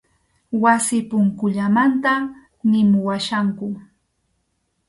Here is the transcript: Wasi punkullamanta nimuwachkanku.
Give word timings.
Wasi 0.61 0.97
punkullamanta 1.09 2.13
nimuwachkanku. 2.69 3.67